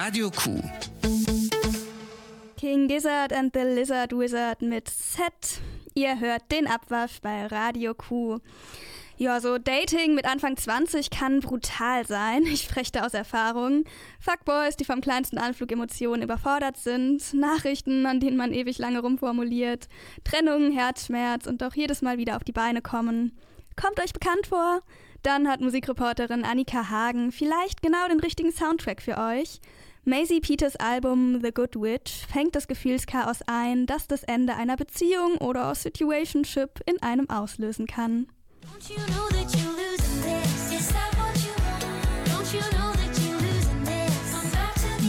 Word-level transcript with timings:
Radio 0.00 0.30
Q. 0.30 0.62
King 2.56 2.86
Gizzard 2.86 3.32
and 3.32 3.52
the 3.52 3.62
Lizard 3.62 4.12
Wizard 4.12 4.62
mit 4.62 4.88
Set. 4.88 5.60
Ihr 5.94 6.20
hört 6.20 6.42
den 6.52 6.68
Abwasch 6.68 7.20
bei 7.20 7.46
Radio 7.46 7.94
Q. 7.94 8.38
Ja, 9.16 9.40
so 9.40 9.58
Dating 9.58 10.14
mit 10.14 10.24
Anfang 10.24 10.56
20 10.56 11.10
kann 11.10 11.40
brutal 11.40 12.06
sein. 12.06 12.44
Ich 12.44 12.62
spreche 12.62 12.92
da 12.92 13.06
aus 13.06 13.12
Erfahrung. 13.12 13.82
Fuckboys, 14.20 14.76
die 14.76 14.84
vom 14.84 15.00
kleinsten 15.00 15.36
Anflug 15.36 15.72
Emotionen 15.72 16.22
überfordert 16.22 16.76
sind. 16.76 17.34
Nachrichten, 17.34 18.06
an 18.06 18.20
denen 18.20 18.36
man 18.36 18.52
ewig 18.52 18.78
lange 18.78 19.00
rumformuliert. 19.00 19.88
Trennungen, 20.22 20.70
Herzschmerz 20.70 21.48
und 21.48 21.60
doch 21.60 21.74
jedes 21.74 22.02
Mal 22.02 22.18
wieder 22.18 22.36
auf 22.36 22.44
die 22.44 22.52
Beine 22.52 22.82
kommen. 22.82 23.36
Kommt 23.74 23.98
euch 23.98 24.12
bekannt 24.12 24.46
vor? 24.46 24.80
Dann 25.24 25.48
hat 25.48 25.60
Musikreporterin 25.60 26.44
Annika 26.44 26.88
Hagen 26.88 27.32
vielleicht 27.32 27.82
genau 27.82 28.06
den 28.06 28.20
richtigen 28.20 28.52
Soundtrack 28.52 29.02
für 29.02 29.18
euch. 29.18 29.60
Maisie 30.08 30.40
Peters 30.40 30.74
Album 30.76 31.42
The 31.42 31.52
Good 31.52 31.76
Witch 31.76 32.24
fängt 32.32 32.56
das 32.56 32.66
Gefühlschaos 32.66 33.40
ein, 33.46 33.84
das 33.84 34.06
das 34.06 34.22
Ende 34.22 34.56
einer 34.56 34.78
Beziehung 34.78 35.36
oder 35.36 35.74
Situationship 35.74 36.80
in 36.86 37.02
einem 37.02 37.28
auslösen 37.28 37.86
kann. 37.86 38.26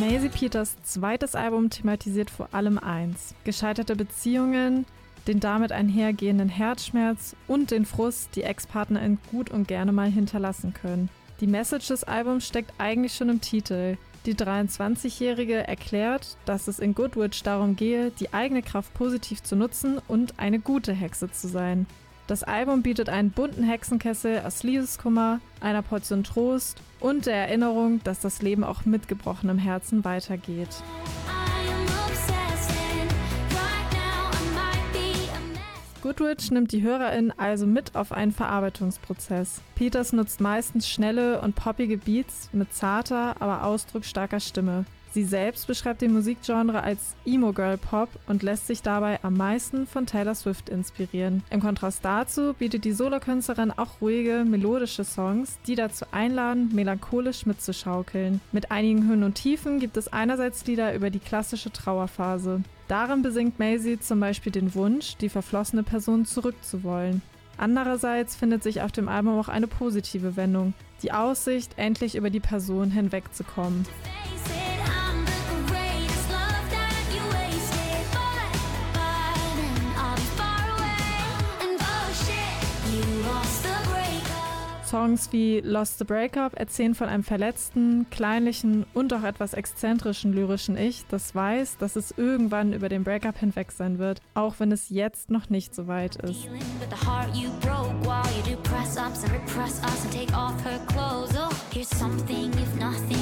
Maisie 0.00 0.30
Peters 0.30 0.76
zweites 0.82 1.34
Album 1.34 1.68
thematisiert 1.68 2.30
vor 2.30 2.48
allem 2.52 2.78
eins: 2.78 3.34
gescheiterte 3.44 3.96
Beziehungen, 3.96 4.86
den 5.26 5.40
damit 5.40 5.72
einhergehenden 5.72 6.48
Herzschmerz 6.48 7.36
und 7.46 7.70
den 7.70 7.84
Frust, 7.84 8.30
die 8.34 8.44
Ex-PartnerInnen 8.44 9.18
gut 9.30 9.50
und 9.50 9.68
gerne 9.68 9.92
mal 9.92 10.10
hinterlassen 10.10 10.72
können. 10.72 11.10
Die 11.40 11.46
Message 11.46 11.88
des 11.88 12.02
Albums 12.02 12.46
steckt 12.46 12.72
eigentlich 12.78 13.14
schon 13.14 13.28
im 13.28 13.42
Titel. 13.42 13.98
Die 14.26 14.34
23-Jährige 14.34 15.68
erklärt, 15.68 16.36
dass 16.46 16.66
es 16.66 16.80
in 16.80 16.96
Goodwitch 16.96 17.44
darum 17.44 17.76
gehe, 17.76 18.10
die 18.10 18.34
eigene 18.34 18.60
Kraft 18.60 18.92
positiv 18.92 19.40
zu 19.44 19.54
nutzen 19.54 20.00
und 20.08 20.34
eine 20.40 20.58
gute 20.58 20.92
Hexe 20.92 21.30
zu 21.30 21.46
sein. 21.46 21.86
Das 22.26 22.42
Album 22.42 22.82
bietet 22.82 23.08
einen 23.08 23.30
bunten 23.30 23.62
Hexenkessel 23.62 24.40
aus 24.44 24.64
Liebeskummer, 24.64 25.38
einer 25.60 25.82
Portion 25.82 26.24
Trost 26.24 26.78
und 26.98 27.26
der 27.26 27.36
Erinnerung, 27.36 28.02
dass 28.02 28.18
das 28.18 28.42
Leben 28.42 28.64
auch 28.64 28.84
mit 28.84 29.06
gebrochenem 29.06 29.58
Herzen 29.58 30.04
weitergeht. 30.04 30.82
Goodrich 36.06 36.52
nimmt 36.52 36.70
die 36.70 36.82
HörerInnen 36.82 37.36
also 37.36 37.66
mit 37.66 37.96
auf 37.96 38.12
einen 38.12 38.30
Verarbeitungsprozess. 38.30 39.60
Peters 39.74 40.12
nutzt 40.12 40.40
meistens 40.40 40.88
schnelle 40.88 41.40
und 41.40 41.56
poppige 41.56 41.98
Beats 41.98 42.48
mit 42.52 42.72
zarter, 42.72 43.34
aber 43.42 43.64
ausdrucksstarker 43.64 44.38
Stimme. 44.38 44.84
Sie 45.16 45.24
selbst 45.24 45.66
beschreibt 45.66 46.02
den 46.02 46.12
Musikgenre 46.12 46.82
als 46.82 47.16
Emo-Girl-Pop 47.24 48.10
und 48.26 48.42
lässt 48.42 48.66
sich 48.66 48.82
dabei 48.82 49.18
am 49.24 49.32
meisten 49.32 49.86
von 49.86 50.04
Taylor 50.04 50.34
Swift 50.34 50.68
inspirieren. 50.68 51.42
Im 51.48 51.62
Kontrast 51.62 52.04
dazu 52.04 52.52
bietet 52.52 52.84
die 52.84 52.92
Solokünstlerin 52.92 53.70
auch 53.70 54.02
ruhige, 54.02 54.44
melodische 54.46 55.04
Songs, 55.04 55.56
die 55.66 55.74
dazu 55.74 56.04
einladen, 56.10 56.68
melancholisch 56.74 57.46
mitzuschaukeln. 57.46 58.42
Mit 58.52 58.70
einigen 58.70 59.08
Höhen 59.08 59.22
und 59.22 59.36
Tiefen 59.36 59.80
gibt 59.80 59.96
es 59.96 60.12
einerseits 60.12 60.66
Lieder 60.66 60.94
über 60.94 61.08
die 61.08 61.18
klassische 61.18 61.72
Trauerphase. 61.72 62.60
Darin 62.86 63.22
besingt 63.22 63.58
Maisie 63.58 63.98
zum 63.98 64.20
Beispiel 64.20 64.52
den 64.52 64.74
Wunsch, 64.74 65.16
die 65.16 65.30
verflossene 65.30 65.82
Person 65.82 66.26
zurückzuwollen. 66.26 67.22
Andererseits 67.56 68.36
findet 68.36 68.62
sich 68.62 68.82
auf 68.82 68.92
dem 68.92 69.08
Album 69.08 69.38
auch 69.38 69.48
eine 69.48 69.66
positive 69.66 70.36
Wendung, 70.36 70.74
die 71.02 71.12
Aussicht, 71.12 71.72
endlich 71.78 72.16
über 72.16 72.28
die 72.28 72.40
Person 72.40 72.90
hinwegzukommen. 72.90 73.86
Songs 84.96 85.30
wie 85.30 85.60
Lost 85.60 85.98
the 85.98 86.04
Breakup 86.04 86.58
erzählen 86.58 86.94
von 86.94 87.08
einem 87.08 87.22
verletzten, 87.22 88.06
kleinlichen 88.08 88.86
und 88.94 89.12
auch 89.12 89.24
etwas 89.24 89.52
exzentrischen 89.52 90.32
lyrischen 90.32 90.78
Ich, 90.78 91.04
das 91.10 91.34
weiß, 91.34 91.76
dass 91.76 91.96
es 91.96 92.14
irgendwann 92.16 92.72
über 92.72 92.88
den 92.88 93.04
Breakup 93.04 93.36
hinweg 93.36 93.72
sein 93.72 93.98
wird, 93.98 94.22
auch 94.32 94.54
wenn 94.56 94.72
es 94.72 94.88
jetzt 94.88 95.30
noch 95.30 95.50
nicht 95.50 95.74
so 95.74 95.86
weit 95.86 96.16
ist. 96.16 96.48
Here's 101.72 101.90
something 101.90 102.50
if 102.54 102.74
nothing 102.76 103.15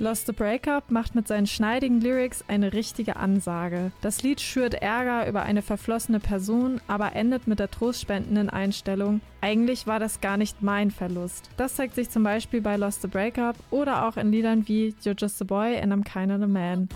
Lost 0.00 0.24
the 0.24 0.32
Breakup 0.32 0.90
macht 0.90 1.14
mit 1.14 1.28
seinen 1.28 1.46
schneidigen 1.46 2.00
Lyrics 2.00 2.42
eine 2.48 2.72
richtige 2.72 3.16
Ansage. 3.16 3.92
Das 4.00 4.22
Lied 4.22 4.40
schürt 4.40 4.72
Ärger 4.72 5.28
über 5.28 5.42
eine 5.42 5.60
verflossene 5.60 6.20
Person, 6.20 6.80
aber 6.88 7.14
endet 7.14 7.46
mit 7.46 7.58
der 7.58 7.70
trostspendenden 7.70 8.48
Einstellung, 8.48 9.20
eigentlich 9.42 9.86
war 9.86 9.98
das 9.98 10.22
gar 10.22 10.38
nicht 10.38 10.62
mein 10.62 10.90
Verlust. 10.90 11.50
Das 11.58 11.74
zeigt 11.74 11.96
sich 11.96 12.08
zum 12.08 12.22
Beispiel 12.22 12.62
bei 12.62 12.76
Lost 12.76 13.02
the 13.02 13.08
Breakup 13.08 13.56
oder 13.70 14.08
auch 14.08 14.16
in 14.16 14.32
Liedern 14.32 14.66
wie 14.66 14.94
You're 15.04 15.20
Just 15.20 15.42
a 15.42 15.44
Boy 15.44 15.78
and 15.78 15.92
I'm 15.92 16.02
Kinda 16.02 16.38
the 16.38 16.50
Man. 16.50 16.88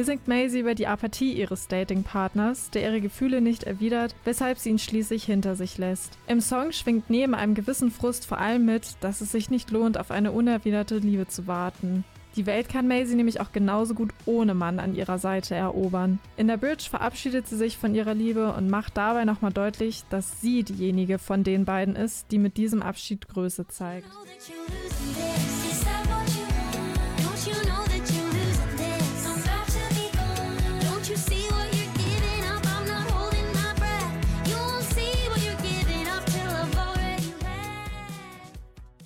Hier 0.00 0.06
singt 0.06 0.28
Maisie 0.28 0.60
über 0.60 0.74
die 0.74 0.86
Apathie 0.86 1.34
ihres 1.34 1.68
Datingpartners, 1.68 2.70
der 2.70 2.84
ihre 2.84 3.02
Gefühle 3.02 3.42
nicht 3.42 3.64
erwidert, 3.64 4.14
weshalb 4.24 4.56
sie 4.56 4.70
ihn 4.70 4.78
schließlich 4.78 5.24
hinter 5.24 5.56
sich 5.56 5.76
lässt. 5.76 6.16
Im 6.26 6.40
Song 6.40 6.72
schwingt 6.72 7.10
neben 7.10 7.34
einem 7.34 7.54
gewissen 7.54 7.90
Frust 7.90 8.24
vor 8.24 8.38
allem 8.38 8.64
mit, 8.64 8.96
dass 9.02 9.20
es 9.20 9.30
sich 9.30 9.50
nicht 9.50 9.70
lohnt, 9.70 10.00
auf 10.00 10.10
eine 10.10 10.32
unerwiderte 10.32 10.96
Liebe 10.96 11.28
zu 11.28 11.46
warten. 11.46 12.04
Die 12.34 12.46
Welt 12.46 12.70
kann 12.70 12.88
Maisie 12.88 13.14
nämlich 13.14 13.42
auch 13.42 13.52
genauso 13.52 13.92
gut 13.92 14.14
ohne 14.24 14.54
Mann 14.54 14.78
an 14.78 14.94
ihrer 14.94 15.18
Seite 15.18 15.54
erobern. 15.54 16.18
In 16.38 16.48
der 16.48 16.56
Bridge 16.56 16.86
verabschiedet 16.88 17.46
sie 17.46 17.58
sich 17.58 17.76
von 17.76 17.94
ihrer 17.94 18.14
Liebe 18.14 18.54
und 18.54 18.70
macht 18.70 18.96
dabei 18.96 19.26
nochmal 19.26 19.52
deutlich, 19.52 20.04
dass 20.08 20.40
sie 20.40 20.62
diejenige 20.62 21.18
von 21.18 21.44
den 21.44 21.66
beiden 21.66 21.94
ist, 21.94 22.32
die 22.32 22.38
mit 22.38 22.56
diesem 22.56 22.80
Abschied 22.80 23.28
Größe 23.28 23.66
zeigt. 23.68 24.08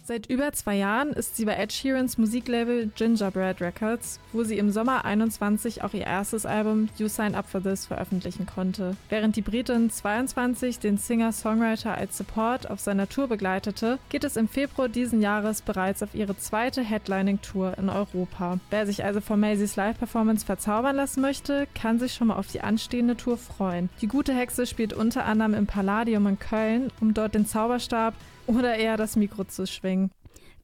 Seit 0.07 0.27
über 0.27 0.53
zwei 0.53 0.77
Jahren 0.77 1.15
ist 1.15 1.35
sie 1.35 1.47
bei 1.47 1.55
Ed 1.55 1.73
Sheerans 1.73 2.19
Musiklabel 2.19 2.91
Gingerbread 2.95 3.63
Records, 3.63 4.21
wo 4.35 4.45
sie 4.45 4.59
im 4.59 4.71
Sommer 4.71 5.07
21 5.07 5.83
auch 5.83 5.95
ihr 5.95 6.05
erstes 6.05 6.45
Album 6.45 6.91
You 6.99 7.09
Sign 7.09 7.35
Up 7.35 7.49
for 7.49 7.63
This 7.63 7.87
veröffentlichen 7.87 8.45
konnte. 8.45 8.99
Während 9.09 9.35
die 9.35 9.41
Britin 9.41 9.89
22 9.89 10.79
den 10.79 10.99
Singer-Songwriter 10.99 11.97
als 11.97 12.19
Support 12.19 12.69
auf 12.69 12.81
seiner 12.81 13.09
Tour 13.09 13.29
begleitete, 13.29 13.99
geht 14.11 14.25
es 14.25 14.37
im 14.37 14.47
Februar 14.47 14.91
diesen 14.91 15.23
Jahres 15.23 15.63
bereits 15.63 16.03
auf 16.03 16.15
ihre 16.15 16.37
zweite 16.37 16.83
Headlining-Tour 16.83 17.79
in 17.79 17.89
Europa. 17.89 18.59
Wer 18.69 18.85
sich 18.85 19.07
also 19.07 19.23
von 19.23 19.41
Maisies 19.41 19.77
Live-Performance 19.77 20.45
verzaubern 20.45 20.97
lassen 20.97 21.23
möchte, 21.23 21.67
kann 21.75 21.99
sich 21.99 22.13
schon 22.13 22.27
mal 22.27 22.37
auf 22.37 22.49
die 22.49 22.61
anstehende 22.61 23.17
Tour 23.17 23.39
freuen. 23.39 23.89
Die 24.03 24.09
gute 24.09 24.35
Hexe 24.35 24.67
spielt 24.67 24.93
unter 24.93 25.25
anderem 25.25 25.55
im 25.55 25.67
Palladium 25.67 26.27
in 26.27 26.39
Köln, 26.39 26.91
um 27.01 27.15
dort 27.15 27.35
den 27.35 27.47
Zauberstab 27.47 28.13
oder 28.47 28.77
eher 28.77 28.99
das 28.99 29.17
Mikro 29.17 29.45
zu 29.45 29.67
schwingen. 29.67 29.94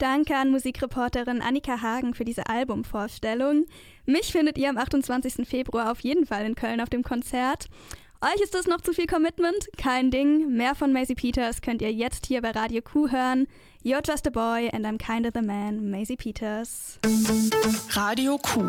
Danke 0.01 0.35
an 0.35 0.51
Musikreporterin 0.51 1.43
Annika 1.43 1.83
Hagen 1.83 2.15
für 2.15 2.25
diese 2.25 2.47
Albumvorstellung. 2.47 3.67
Mich 4.07 4.33
findet 4.33 4.57
ihr 4.57 4.71
am 4.71 4.79
28. 4.79 5.47
Februar 5.47 5.93
auf 5.93 6.01
jeden 6.01 6.25
Fall 6.25 6.47
in 6.47 6.55
Köln 6.55 6.81
auf 6.81 6.89
dem 6.89 7.03
Konzert. 7.03 7.67
Euch 8.23 8.41
ist 8.43 8.55
das 8.55 8.67
noch 8.67 8.81
zu 8.81 8.95
viel 8.95 9.07
Commitment? 9.07 9.69
Kein 9.77 10.11
Ding. 10.11 10.57
Mehr 10.57 10.75
von 10.75 10.95
Maisie 10.95 11.15
Peters 11.15 11.61
könnt 11.61 11.83
ihr 11.83 11.93
jetzt 11.93 12.25
hier 12.25 12.41
bei 12.41 12.53
Radio 12.53 12.81
Q 12.81 13.11
hören. 13.11 13.47
You're 13.85 14.01
just 14.03 14.27
a 14.27 14.31
boy 14.31 14.71
and 14.73 14.87
I'm 14.87 14.97
kinda 14.97 15.29
the 15.35 15.43
man, 15.43 15.91
Maisie 15.91 16.17
Peters. 16.17 16.99
Radio 17.91 18.39
Q. 18.39 18.63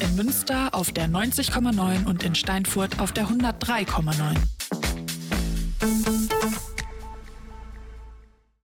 In 0.00 0.14
Münster 0.16 0.74
auf 0.74 0.92
der 0.92 1.08
90,9 1.08 2.06
und 2.06 2.22
in 2.22 2.34
Steinfurt 2.34 3.00
auf 3.00 3.12
der 3.12 3.28
103,9. 3.28 4.36